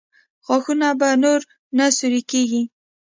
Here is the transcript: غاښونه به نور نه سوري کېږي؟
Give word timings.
غاښونه 0.45 0.87
به 0.99 1.09
نور 1.23 1.39
نه 1.77 1.85
سوري 1.97 2.21
کېږي؟ 2.31 2.61